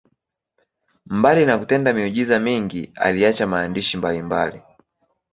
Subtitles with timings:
[1.05, 4.61] Mbali na kutenda miujiza mingi, aliacha maandishi mbalimbali.